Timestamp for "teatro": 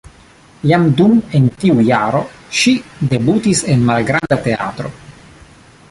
4.49-4.93